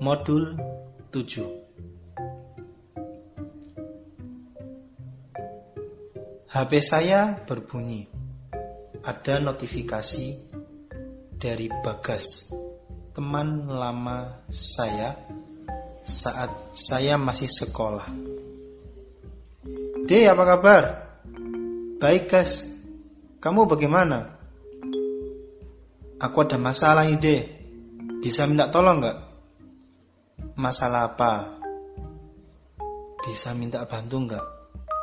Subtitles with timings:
[0.00, 0.56] Modul
[1.12, 1.60] 7
[6.48, 8.08] HP saya berbunyi.
[9.04, 10.40] Ada notifikasi
[11.36, 12.48] dari Bagas,
[13.12, 15.20] teman lama saya
[16.08, 18.08] saat saya masih sekolah.
[20.08, 20.82] De, apa kabar?
[22.00, 22.64] Baik, Gas.
[23.36, 24.32] Kamu bagaimana?
[26.16, 27.38] Aku ada masalah nih, De.
[28.24, 29.29] Bisa minta tolong nggak?
[30.60, 31.32] Masalah apa?
[33.20, 34.46] Bisa minta bantu nggak?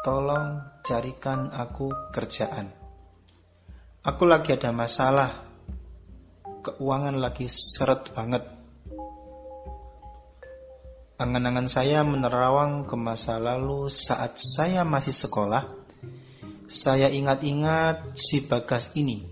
[0.06, 2.72] Tolong carikan aku kerjaan.
[4.08, 5.44] Aku lagi ada masalah.
[6.64, 8.44] Keuangan lagi seret banget.
[11.18, 15.66] Angan-angan saya menerawang ke masa lalu saat saya masih sekolah.
[16.70, 19.26] Saya ingat-ingat si Bagas ini.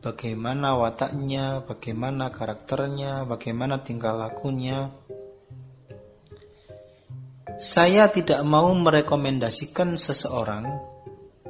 [0.00, 4.94] Bagaimana wataknya, bagaimana karakternya, bagaimana tingkah lakunya.
[7.60, 10.64] Saya tidak mau merekomendasikan seseorang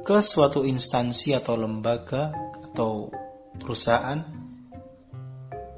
[0.03, 2.35] ke suatu instansi atau lembaga
[2.67, 3.07] atau
[3.55, 4.19] perusahaan.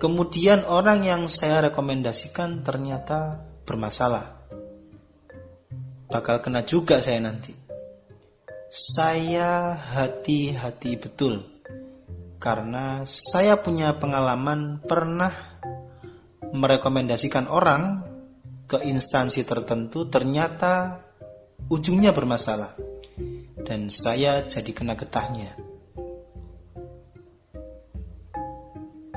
[0.02, 4.42] Kemudian orang yang saya rekomendasikan ternyata bermasalah.
[6.10, 7.54] Bakal kena juga saya nanti.
[8.74, 11.46] Saya hati-hati betul
[12.42, 15.30] karena saya punya pengalaman pernah
[16.50, 18.13] merekomendasikan orang
[18.68, 21.00] ke instansi tertentu ternyata
[21.68, 22.76] ujungnya bermasalah
[23.64, 25.56] dan saya jadi kena getahnya.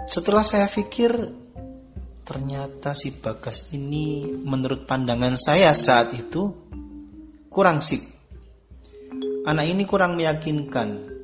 [0.06, 1.12] Setelah saya pikir
[2.22, 6.46] ternyata si Bagas ini menurut pandangan saya saat itu
[7.50, 8.06] kurang sip.
[9.46, 11.18] Anak ini kurang meyakinkan.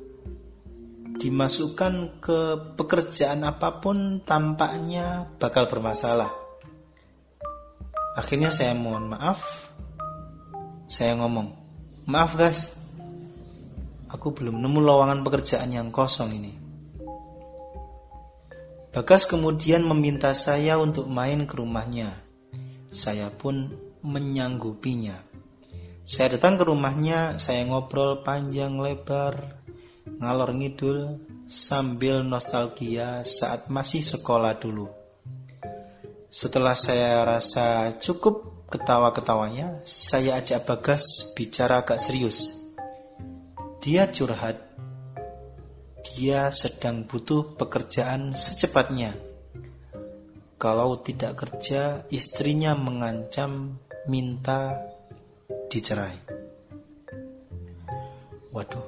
[1.13, 2.39] Dimasukkan ke
[2.75, 6.42] pekerjaan apa pun tampaknya bakal bermasalah.
[8.13, 9.41] Akhirnya saya mohon maaf.
[10.85, 11.49] Saya ngomong,
[12.05, 12.69] maaf guys,
[14.05, 16.53] aku belum nemu lowongan pekerjaan yang kosong ini.
[18.93, 22.13] Bagas kemudian meminta saya untuk main ke rumahnya.
[22.93, 23.73] Saya pun
[24.05, 25.17] menyanggupinya.
[26.05, 29.57] Saya datang ke rumahnya, saya ngobrol panjang lebar,
[30.21, 31.17] ngalor ngidul,
[31.49, 35.02] sambil nostalgia saat masih sekolah dulu.
[36.33, 42.57] Setelah saya rasa cukup ketawa-ketawanya, saya ajak Bagas bicara agak serius.
[43.85, 44.57] Dia curhat.
[46.01, 49.13] Dia sedang butuh pekerjaan secepatnya.
[50.57, 53.77] Kalau tidak kerja, istrinya mengancam
[54.09, 54.89] minta
[55.69, 56.17] dicerai.
[58.49, 58.87] Waduh.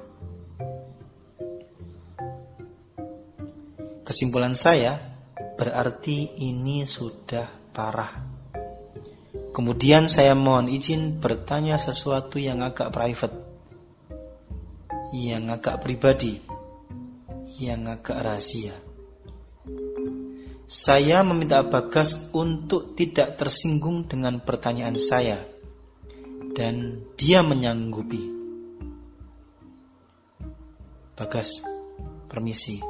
[4.02, 5.15] Kesimpulan saya,
[5.56, 8.12] berarti ini sudah parah.
[9.56, 13.36] Kemudian saya mohon izin bertanya sesuatu yang agak private,
[15.16, 16.36] yang agak pribadi,
[17.56, 18.76] yang agak rahasia.
[20.66, 25.40] Saya meminta Bagas untuk tidak tersinggung dengan pertanyaan saya,
[26.52, 28.34] dan dia menyanggupi.
[31.16, 31.64] Bagas,
[32.28, 32.82] permisi,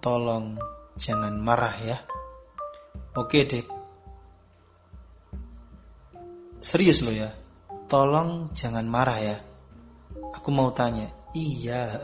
[0.00, 0.56] tolong
[0.96, 1.98] Jangan marah ya.
[3.16, 3.68] Oke, Dek.
[6.64, 7.28] Serius lo ya.
[7.84, 9.36] Tolong jangan marah ya.
[10.40, 11.12] Aku mau tanya.
[11.36, 12.00] Iya.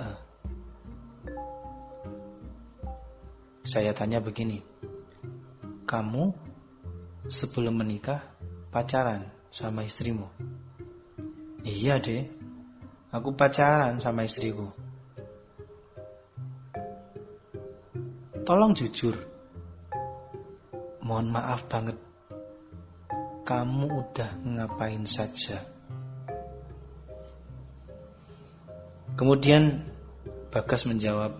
[3.64, 4.60] Saya tanya begini.
[5.88, 6.24] Kamu
[7.32, 8.20] sebelum menikah
[8.68, 10.28] pacaran sama istrimu?
[11.64, 12.28] Iya, Dek.
[13.12, 14.81] Aku pacaran sama istriku.
[18.42, 19.14] Tolong jujur.
[21.02, 21.98] Mohon maaf banget.
[23.42, 25.58] Kamu udah ngapain saja?
[29.18, 29.92] Kemudian
[30.52, 31.32] Bagas menjawab,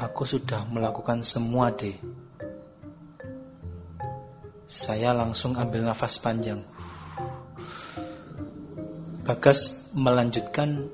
[0.00, 1.92] Aku sudah melakukan semua deh.
[4.64, 6.64] Saya langsung ambil nafas panjang.
[9.28, 10.88] Bagas melanjutkan,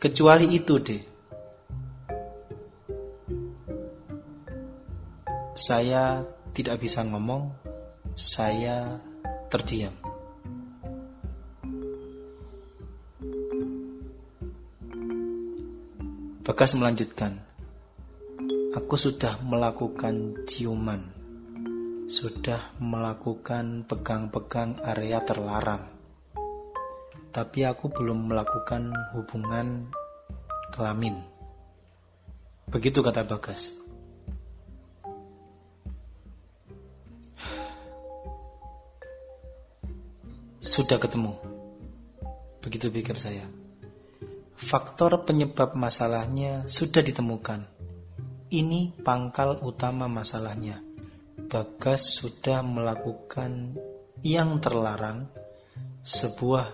[0.00, 1.04] kecuali itu deh.
[5.68, 6.24] Saya
[6.56, 7.52] tidak bisa ngomong,
[8.16, 9.04] saya
[9.52, 9.92] terdiam.
[16.40, 17.44] Bagas melanjutkan,
[18.72, 21.04] aku sudah melakukan ciuman,
[22.08, 25.84] sudah melakukan pegang-pegang area terlarang,
[27.28, 29.92] tapi aku belum melakukan hubungan
[30.72, 31.20] kelamin.
[32.72, 33.87] Begitu kata Bagas.
[40.68, 41.32] Sudah ketemu.
[42.60, 43.48] Begitu pikir saya.
[44.60, 47.64] Faktor penyebab masalahnya sudah ditemukan.
[48.52, 50.84] Ini pangkal utama masalahnya.
[51.48, 53.80] Bagas sudah melakukan
[54.20, 55.32] yang terlarang,
[56.04, 56.68] sebuah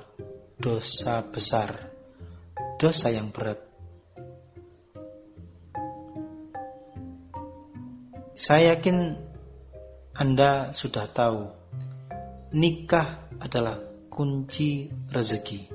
[0.58, 1.94] dosa besar,
[2.80, 3.62] dosa yang berat.
[8.34, 9.14] Saya yakin
[10.18, 11.52] Anda sudah tahu,
[12.54, 13.74] nikah adalah
[14.06, 15.74] kunci rezeki.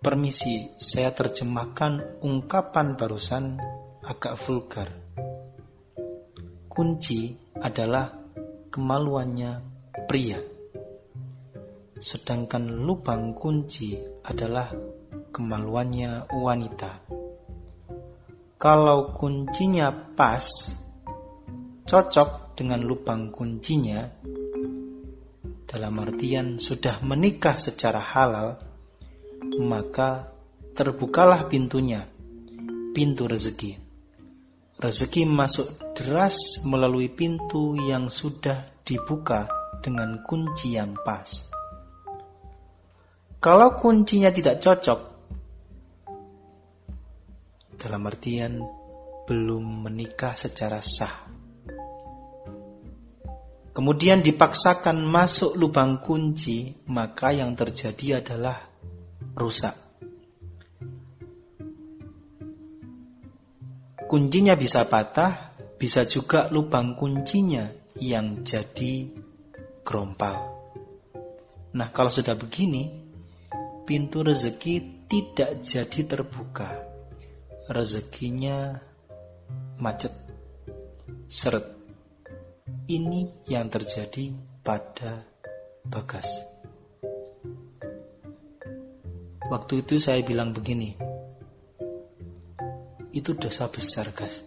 [0.00, 3.60] Permisi, saya terjemahkan ungkapan barusan
[4.00, 4.88] agak vulgar.
[6.64, 8.08] Kunci adalah
[8.72, 9.52] kemaluannya
[10.08, 10.40] pria.
[12.00, 14.72] Sedangkan lubang kunci adalah
[15.28, 17.04] kemaluannya wanita.
[18.56, 20.72] Kalau kuncinya pas,
[21.84, 24.02] cocok dengan lubang kuncinya,
[25.68, 28.56] dalam artian sudah menikah secara halal,
[29.60, 30.32] maka
[30.72, 32.08] terbukalah pintunya,
[32.96, 33.76] pintu rezeki.
[34.80, 39.44] Rezeki masuk deras melalui pintu yang sudah dibuka
[39.84, 41.52] dengan kunci yang pas.
[43.38, 45.00] Kalau kuncinya tidak cocok,
[47.78, 48.58] dalam artian
[49.28, 51.37] belum menikah secara sah.
[53.78, 58.58] Kemudian dipaksakan masuk lubang kunci, maka yang terjadi adalah
[59.38, 59.70] rusak.
[64.10, 67.70] Kuncinya bisa patah, bisa juga lubang kuncinya
[68.02, 69.14] yang jadi
[69.86, 70.58] gerompal.
[71.78, 72.90] Nah, kalau sudah begini,
[73.86, 76.82] pintu rezeki tidak jadi terbuka.
[77.70, 78.74] Rezekinya
[79.78, 80.18] macet,
[81.30, 81.77] seret.
[82.88, 84.32] Ini yang terjadi
[84.64, 85.24] pada
[85.88, 86.28] Bagas.
[89.48, 90.92] Waktu itu saya bilang begini,
[93.16, 94.44] itu dosa besar, guys.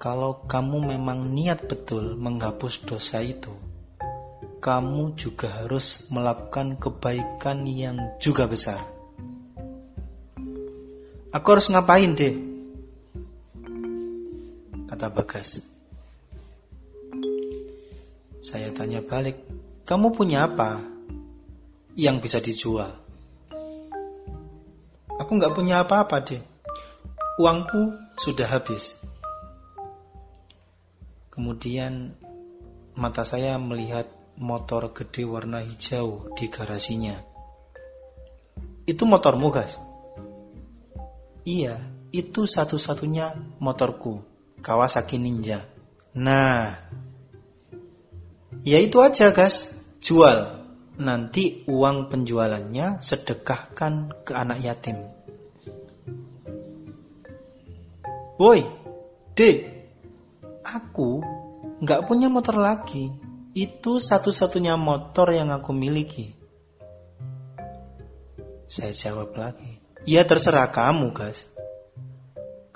[0.00, 3.52] Kalau kamu memang niat betul menghapus dosa itu,
[4.62, 8.80] kamu juga harus melakukan kebaikan yang juga besar.
[11.34, 12.45] Aku harus ngapain deh?
[14.96, 15.60] Kata Bagas.
[18.40, 19.36] Saya tanya balik,
[19.84, 20.80] kamu punya apa?
[22.00, 22.96] yang bisa dijual.
[25.20, 26.40] Aku nggak punya apa-apa deh.
[27.36, 28.96] Uangku sudah habis.
[31.28, 32.16] Kemudian
[32.96, 34.08] mata saya melihat
[34.40, 37.20] motor gede warna hijau di garasinya.
[38.88, 39.76] Itu motormu, guys?
[41.44, 41.84] Iya,
[42.16, 45.64] itu satu-satunya motorku, Kawasaki Ninja.
[46.16, 46.76] Nah,
[48.64, 49.68] ya itu aja, guys.
[50.00, 50.56] Jual
[50.96, 54.96] nanti uang penjualannya sedekahkan ke anak yatim.
[58.36, 58.60] Woi,
[59.32, 59.56] dek,
[60.60, 61.24] aku
[61.80, 63.08] nggak punya motor lagi.
[63.56, 66.36] Itu satu-satunya motor yang aku miliki.
[68.68, 71.48] Saya jawab lagi, ya terserah kamu guys.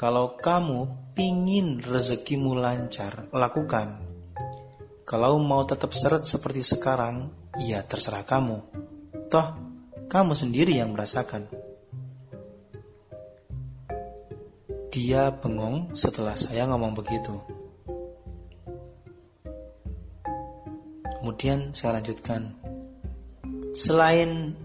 [0.01, 4.01] Kalau kamu pingin rezekimu lancar, lakukan.
[5.05, 8.65] Kalau mau tetap seret seperti sekarang, Ya terserah kamu.
[9.29, 9.47] Toh,
[10.09, 11.53] kamu sendiri yang merasakan.
[14.89, 17.37] Dia bengong setelah saya ngomong begitu.
[21.21, 22.57] Kemudian saya lanjutkan.
[23.77, 24.57] Selain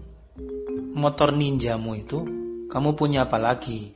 [0.96, 2.24] motor ninjamu itu,
[2.72, 3.95] kamu punya apa lagi?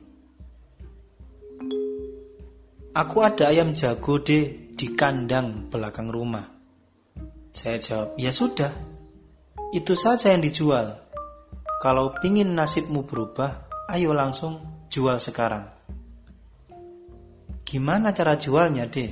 [2.91, 6.43] Aku ada ayam jago deh di kandang belakang rumah.
[7.55, 8.67] Saya jawab, ya sudah,
[9.71, 10.99] itu saja yang dijual.
[11.79, 13.63] Kalau pingin nasibmu berubah,
[13.95, 14.59] ayo langsung
[14.91, 15.71] jual sekarang.
[17.63, 19.11] Gimana cara jualnya, deh?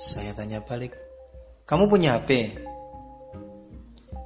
[0.00, 0.96] Saya tanya balik,
[1.68, 2.56] kamu punya HP?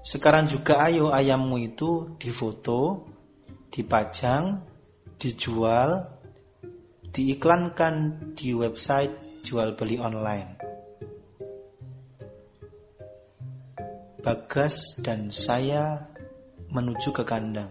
[0.07, 3.11] Sekarang juga ayo ayammu itu difoto,
[3.75, 4.63] dipajang,
[5.19, 6.14] dijual,
[7.15, 7.95] diiklankan
[8.35, 10.59] di website jual beli online.
[14.19, 16.11] Bagas dan saya
[16.75, 17.71] menuju ke kandang.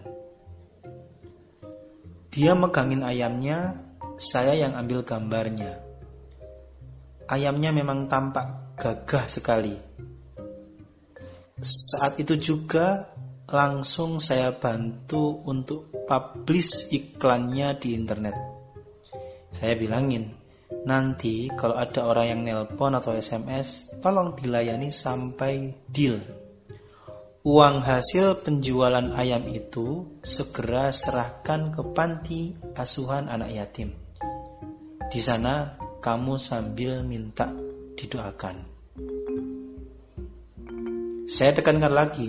[2.31, 3.75] Dia megangin ayamnya,
[4.15, 5.75] saya yang ambil gambarnya.
[7.27, 9.75] Ayamnya memang tampak gagah sekali.
[11.59, 13.11] Saat itu juga
[13.51, 18.62] langsung saya bantu untuk publish iklannya di internet.
[19.53, 20.43] Saya bilangin,
[20.83, 26.19] Nanti kalau ada orang yang nelpon atau SMS, tolong dilayani sampai deal.
[27.43, 33.95] Uang hasil penjualan ayam itu segera serahkan ke panti asuhan anak yatim.
[35.07, 37.51] Di sana kamu sambil minta
[37.95, 38.55] didoakan.
[41.23, 42.27] Saya tekankan lagi,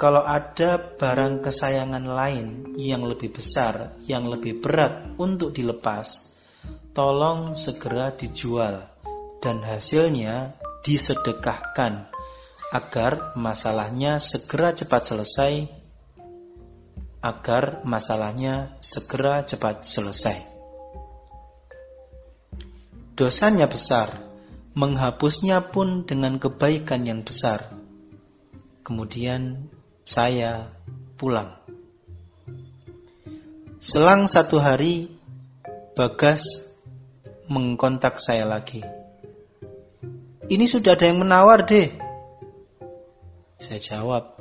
[0.00, 6.35] kalau ada barang kesayangan lain yang lebih besar, yang lebih berat untuk dilepas,
[6.96, 8.88] tolong segera dijual
[9.44, 12.08] dan hasilnya disedekahkan
[12.72, 15.68] agar masalahnya segera cepat selesai
[17.20, 20.40] agar masalahnya segera cepat selesai.
[23.12, 24.16] Dosanya besar,
[24.72, 27.76] menghapusnya pun dengan kebaikan yang besar.
[28.88, 29.68] Kemudian
[30.00, 30.72] saya
[31.20, 31.60] pulang.
[33.84, 35.12] Selang satu hari,
[35.96, 36.66] Bagas
[37.46, 38.82] mengkontak saya lagi.
[40.46, 41.90] Ini sudah ada yang menawar deh.
[43.58, 44.38] Saya jawab,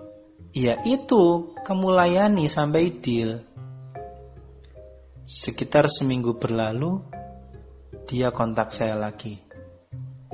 [0.53, 3.41] ya itu kamu layani sampai deal.
[5.25, 7.01] Sekitar seminggu berlalu,
[8.05, 9.41] dia kontak saya lagi.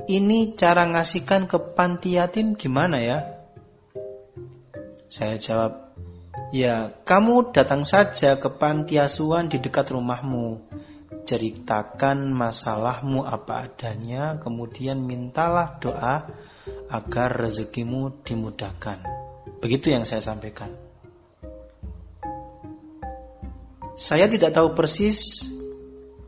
[0.02, 3.18] Ini cara ngasihkan ke panti yatim gimana ya?
[5.08, 5.96] Saya jawab,
[6.52, 10.60] ya kamu datang saja ke panti asuhan di dekat rumahmu
[11.22, 16.26] ceritakan masalahmu apa adanya, kemudian mintalah doa
[16.90, 19.02] agar rezekimu dimudahkan.
[19.62, 20.70] Begitu yang saya sampaikan.
[23.94, 25.46] Saya tidak tahu persis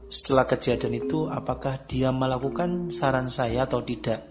[0.07, 4.23] setelah kejadian itu apakah dia melakukan saran saya atau tidak.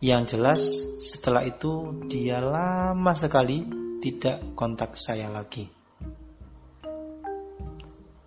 [0.00, 0.62] Yang jelas
[1.02, 3.66] setelah itu dia lama sekali
[4.00, 5.68] tidak kontak saya lagi.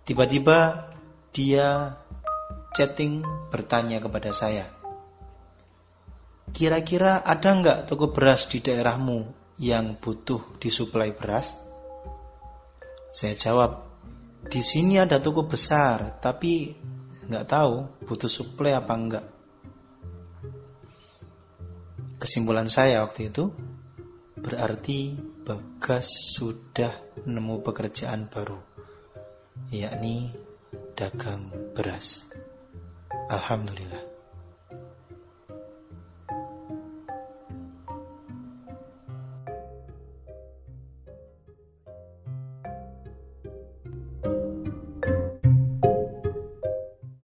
[0.04, 0.92] Tiba-tiba
[1.34, 1.98] dia
[2.70, 4.70] chatting bertanya kepada saya.
[6.54, 11.58] Kira-kira ada nggak toko beras di daerahmu yang butuh disuplai beras?
[13.10, 13.82] Saya jawab,
[14.46, 16.70] di sini ada toko besar, tapi
[17.26, 19.26] nggak tahu butuh suplai apa enggak.
[22.22, 23.50] Kesimpulan saya waktu itu
[24.38, 28.56] berarti Bagas sudah nemu pekerjaan baru,
[29.68, 30.32] yakni
[30.94, 32.22] dagang beras.
[33.30, 34.03] Alhamdulillah.